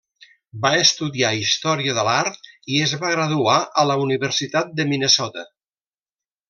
[0.61, 5.49] Va estudiar Història de l'art i es va graduar a la Universitat de Minnesota.